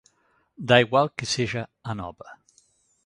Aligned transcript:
Da 0.67 0.75
igual 0.83 1.07
que 1.15 1.25
sexa 1.33 1.63
Anova. 1.91 2.27